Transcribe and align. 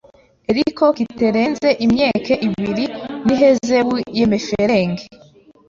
eriko 0.49 0.85
kiterenze 0.97 1.69
imyeke 1.85 2.33
ibiri, 2.47 2.85
n’ihezebu 3.25 3.95
y’emeferenge 4.17 5.03